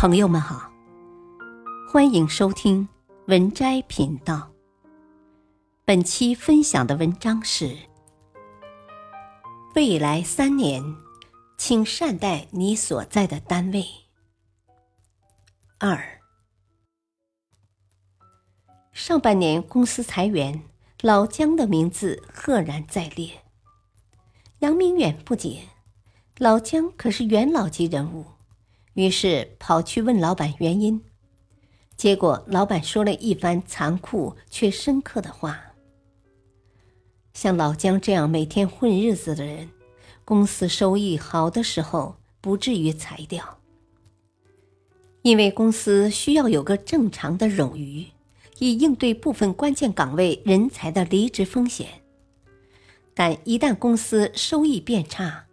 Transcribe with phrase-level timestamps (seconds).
[0.00, 0.72] 朋友们好，
[1.86, 2.88] 欢迎收听
[3.26, 4.50] 文摘频道。
[5.84, 7.76] 本期分享的文章是：
[9.74, 10.82] 未来三年，
[11.58, 13.84] 请善待你所在的单位。
[15.78, 16.02] 二，
[18.92, 20.62] 上半年公司裁员，
[21.02, 23.42] 老姜的名字赫然在列。
[24.60, 25.68] 杨明远不解，
[26.38, 28.24] 老姜可是元老级人物。
[28.94, 31.00] 于是跑去问老板原因，
[31.96, 35.60] 结果老板说了一番残酷却深刻的话
[37.32, 39.70] ：“像老姜这样每天混日子的人，
[40.24, 43.58] 公司收益好的时候不至于裁掉，
[45.22, 48.06] 因为公司需要有个正常的冗余，
[48.58, 52.02] 以应对部分关键岗位人才的离职风险。
[53.14, 55.46] 但一旦公司收益变差，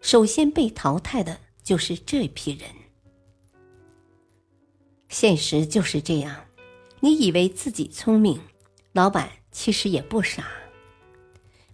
[0.00, 2.68] 首先被淘汰的就是这批人。”
[5.14, 6.34] 现实就是这样，
[6.98, 8.40] 你以为自己聪明，
[8.90, 10.44] 老板其实也不傻。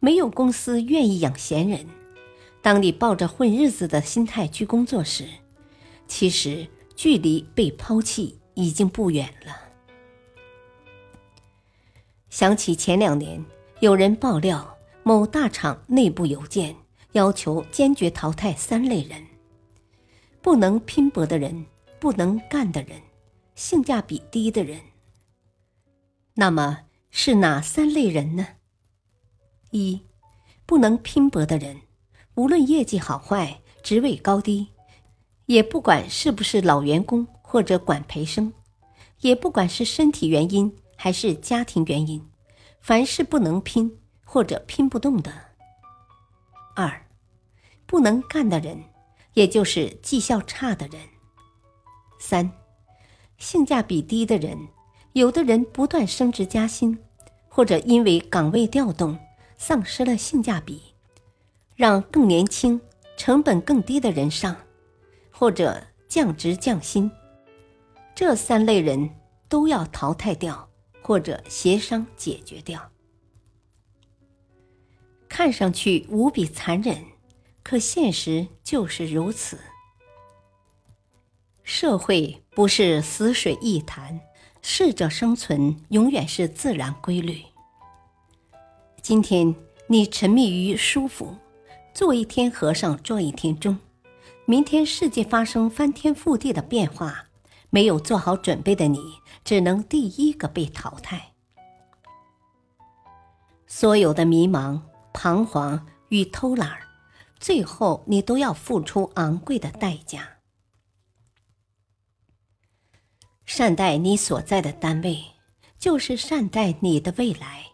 [0.00, 1.86] 没有公司愿意养闲人。
[2.62, 5.28] 当你抱着混日子的心态去工作时，
[6.08, 9.54] 其实距离被抛弃已经不远了。
[12.30, 13.44] 想起前两年
[13.80, 16.74] 有人爆料，某大厂内部邮件
[17.12, 19.26] 要求坚决淘汰三类人：
[20.40, 21.66] 不能拼搏的人，
[22.00, 22.98] 不能干的人。
[23.56, 24.82] 性价比低的人，
[26.34, 28.46] 那么是哪三类人呢？
[29.70, 30.02] 一，
[30.66, 31.80] 不能拼搏的人，
[32.34, 34.68] 无论业绩好坏、职位高低，
[35.46, 38.52] 也不管是不是老员工或者管培生，
[39.20, 42.28] 也不管是身体原因还是家庭原因，
[42.82, 45.32] 凡是不能拼或者拼不动的。
[46.74, 47.06] 二，
[47.86, 48.84] 不能干的人，
[49.32, 51.00] 也就是绩效差的人。
[52.20, 52.52] 三。
[53.38, 54.68] 性价比低的人，
[55.12, 56.98] 有的人不断升职加薪，
[57.48, 59.18] 或者因为岗位调动
[59.56, 60.82] 丧失了性价比，
[61.74, 62.80] 让更年轻、
[63.16, 64.56] 成本更低的人上，
[65.30, 67.10] 或者降职降薪，
[68.14, 69.10] 这三类人
[69.48, 70.68] 都要淘汰掉，
[71.02, 72.90] 或者协商解决掉。
[75.28, 77.04] 看上去无比残忍，
[77.62, 79.58] 可现实就是如此。
[81.62, 84.18] 社会不是死水一潭，
[84.62, 87.42] 适者生存永远是自然规律。
[89.02, 89.54] 今天
[89.88, 91.36] 你沉迷于舒服，
[91.92, 93.76] 做一天和尚撞一天钟，
[94.46, 97.26] 明天世界发生翻天覆地的变化，
[97.68, 99.00] 没有做好准备的你，
[99.44, 101.32] 只能第一个被淘汰。
[103.66, 104.80] 所有的迷茫、
[105.12, 106.78] 彷徨与偷懒，
[107.38, 110.35] 最后你都要付出昂贵的代价。
[113.56, 115.24] 善待你所在的单位，
[115.78, 117.68] 就是善待你的未来。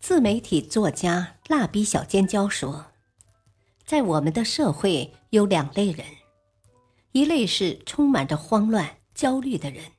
[0.00, 2.86] 自媒体作家蜡笔小尖椒说
[3.86, 6.04] ：“在我们的社会有两类人，
[7.12, 9.92] 一类是充满着慌乱、焦虑的人，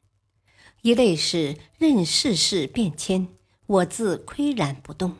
[0.81, 3.29] 一类是任世事变迁，
[3.67, 5.15] 我自岿然不动。”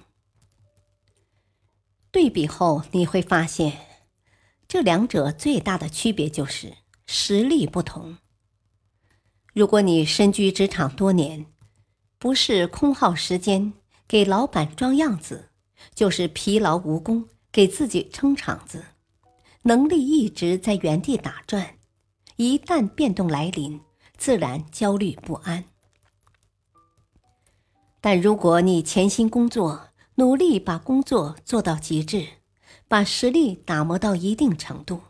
[2.12, 3.80] 对比后你会发现，
[4.68, 6.74] 这两者最大的区别就是。
[7.10, 8.18] 实力不同。
[9.54, 11.46] 如果你身居职场多年，
[12.20, 13.74] 不是空耗时间
[14.08, 15.50] 给老板装样子，
[15.96, 18.84] 就是疲劳无功给自己撑场子，
[19.64, 21.78] 能力一直在原地打转，
[22.36, 23.80] 一旦变动来临，
[24.18, 25.64] 自然焦虑不安。
[28.02, 32.28] 但如果你潜心工作，努力把工作做到极致，
[32.90, 35.02] 把实力打磨到一定程度，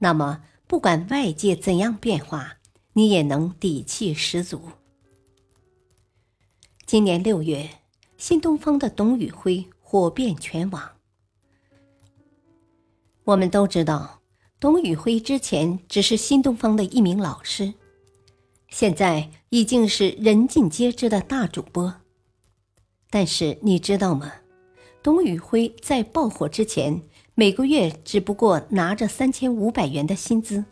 [0.00, 0.42] 那么。
[0.70, 2.58] 不管外界怎样变化，
[2.92, 4.62] 你也能底气十足。
[6.86, 7.68] 今年六月，
[8.16, 10.92] 新东方的董宇辉火遍全网。
[13.24, 14.20] 我们都知道，
[14.60, 17.74] 董宇辉之前只是新东方的一名老师，
[18.68, 21.92] 现在已经是人尽皆知的大主播。
[23.10, 24.32] 但是你知道吗？
[25.02, 27.02] 董宇辉在爆火之前。
[27.34, 30.64] 每个月只不过拿着三千五百元的薪资。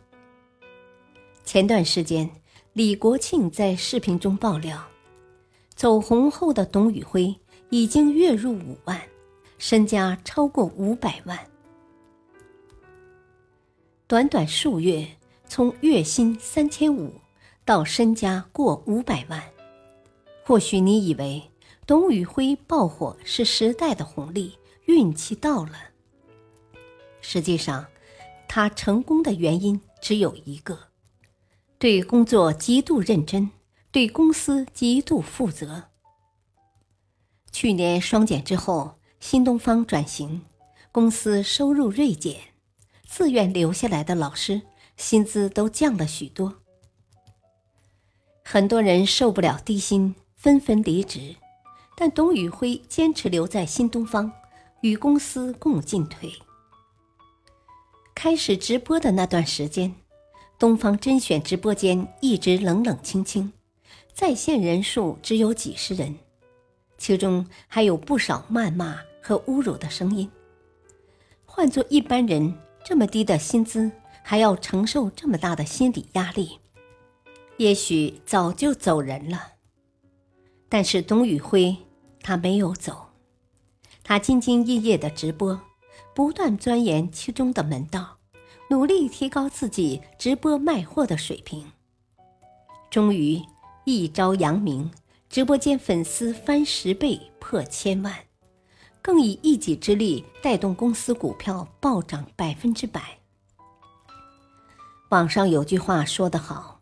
[1.44, 2.28] 前段时间，
[2.72, 4.84] 李国庆在视频中爆料，
[5.74, 7.34] 走红后的董宇辉
[7.70, 9.00] 已经月入五万，
[9.56, 11.38] 身家超过五百万。
[14.06, 15.06] 短短数月，
[15.46, 17.12] 从月薪三千五
[17.64, 19.42] 到身家过五百万。
[20.44, 21.42] 或许你以为
[21.86, 25.72] 董宇辉爆火是时代的红利，运气到了。
[27.30, 27.84] 实际上，
[28.48, 30.78] 他成功的原因只有一个：
[31.78, 33.50] 对工作极度认真，
[33.90, 35.90] 对公司极度负责。
[37.52, 40.40] 去年双减之后，新东方转型，
[40.90, 42.40] 公司收入锐减，
[43.06, 44.62] 自愿留下来的老师
[44.96, 46.62] 薪资都降了许多。
[48.42, 51.36] 很多人受不了低薪，纷纷离职，
[51.94, 54.32] 但董宇辉坚持留在新东方，
[54.80, 56.32] 与公司共进退。
[58.20, 59.94] 开始直播的那段时间，
[60.58, 63.52] 东方甄选直播间一直冷冷清清，
[64.12, 66.16] 在线人数只有几十人，
[66.98, 70.28] 其中还有不少谩骂和侮辱的声音。
[71.44, 72.52] 换做一般人，
[72.84, 73.88] 这么低的薪资，
[74.24, 76.58] 还要承受这么大的心理压力，
[77.58, 79.52] 也许早就走人了。
[80.68, 81.76] 但是董宇辉，
[82.20, 83.10] 他没有走，
[84.02, 85.60] 他兢兢业业的直播。
[86.18, 88.18] 不断钻研其中的门道，
[88.70, 91.70] 努力提高自己直播卖货的水平。
[92.90, 93.40] 终于
[93.84, 94.90] 一朝扬名，
[95.30, 98.12] 直播间粉丝翻十倍破千万，
[99.00, 103.20] 更以一己之力带动公司股票暴涨百分之百。
[105.10, 106.80] 网上有句话说得好：“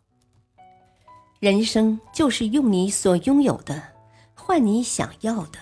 [1.39, 3.83] 人生就是用你所拥有的
[4.33, 5.59] 换你想要的。”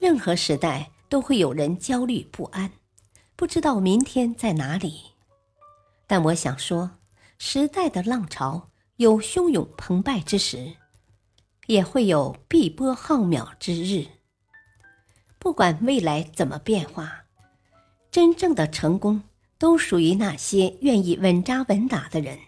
[0.00, 0.90] 任何时代。
[1.08, 2.72] 都会有人焦虑不安，
[3.34, 5.12] 不知道明天在哪里。
[6.06, 6.92] 但我想说，
[7.38, 10.74] 时代的浪潮有汹涌澎湃之时，
[11.66, 14.06] 也会有碧波浩渺之日。
[15.38, 17.24] 不管未来怎么变化，
[18.10, 19.22] 真正的成功
[19.58, 22.38] 都属于那些愿意稳扎稳打的人。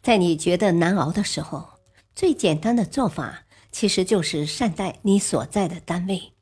[0.00, 1.68] 在你觉得难熬的时候，
[2.14, 6.32] 最简单的做法其实就是善待你所在的单位。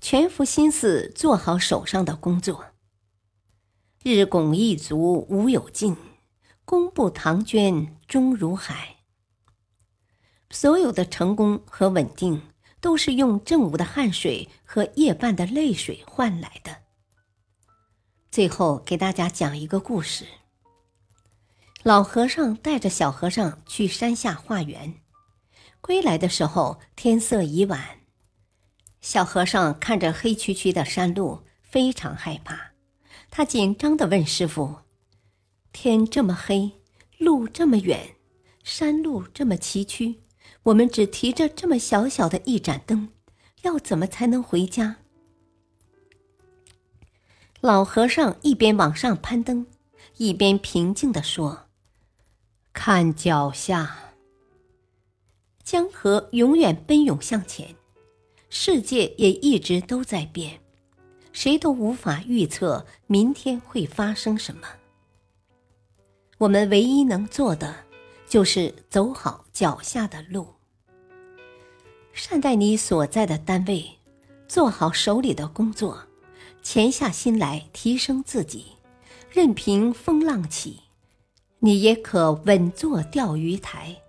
[0.00, 2.66] 全副心思做好手上的工作。
[4.02, 5.96] 日拱一卒无有尽，
[6.64, 8.96] 功不唐捐终如海。
[10.50, 12.42] 所有的成功和稳定，
[12.80, 16.84] 都是用正午的汗水和夜半的泪水换来的。
[18.30, 20.26] 最后给大家讲一个故事：
[21.82, 25.00] 老和尚带着小和尚去山下化缘，
[25.80, 27.97] 归来的时候天色已晚。
[29.00, 32.72] 小和尚看着黑黢黢的山路，非常害怕。
[33.30, 34.76] 他紧张地问师傅
[35.72, 36.72] ：“天这么黑，
[37.18, 38.16] 路这么远，
[38.64, 40.16] 山路这么崎岖，
[40.64, 43.10] 我们只提着这么小小的一盏灯，
[43.62, 44.96] 要怎么才能回家？”
[47.60, 49.66] 老和尚一边往上攀登，
[50.16, 51.66] 一边平静地说
[52.72, 54.12] ：“看脚下，
[55.62, 57.74] 江河永远奔涌向前。”
[58.50, 60.60] 世界也一直都在变，
[61.32, 64.66] 谁都无法预测明天会发生什么。
[66.38, 67.84] 我们唯一能做的，
[68.26, 70.46] 就是走好脚下的路，
[72.12, 73.84] 善待你所在的单位，
[74.46, 76.04] 做好手里的工作，
[76.62, 78.64] 潜下心来提升自己，
[79.30, 80.80] 任凭风浪起，
[81.58, 84.00] 你也可稳坐钓鱼台。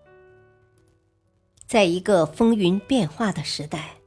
[1.68, 3.99] 在一个风云变化的时代。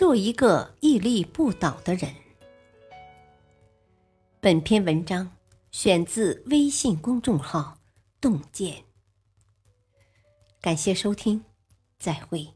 [0.00, 2.10] 做一个屹立不倒的人。
[4.40, 5.30] 本篇文章
[5.72, 7.78] 选自微信公众号
[8.18, 8.82] “洞见”。
[10.58, 11.44] 感谢收听，
[11.98, 12.48] 再会。